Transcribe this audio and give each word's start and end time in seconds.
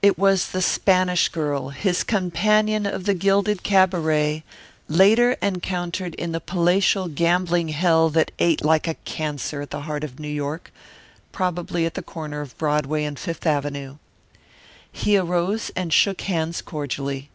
It 0.00 0.16
was 0.18 0.52
the 0.52 0.62
Spanish 0.62 1.28
girl, 1.28 1.68
his 1.68 2.02
companion 2.02 2.86
of 2.86 3.04
the 3.04 3.12
gilded 3.12 3.62
cabaret, 3.62 4.42
later 4.88 5.32
encountered 5.42 6.14
in 6.14 6.32
the 6.32 6.40
palatial 6.40 7.06
gambling 7.08 7.68
hell 7.68 8.08
that 8.08 8.30
ate 8.38 8.64
like 8.64 8.88
a 8.88 8.94
cancer 9.04 9.60
at 9.60 9.70
the 9.70 9.82
heart 9.82 10.04
of 10.04 10.18
New 10.18 10.24
York 10.26 10.72
probably 11.32 11.84
at 11.84 11.92
the 11.92 12.02
corner 12.02 12.40
of 12.40 12.56
Broadway 12.56 13.04
and 13.04 13.18
Fifth 13.18 13.46
Avenue. 13.46 13.98
He 14.90 15.18
arose 15.18 15.70
and 15.76 15.92
shook 15.92 16.22
hands 16.22 16.62
cordially. 16.62 17.28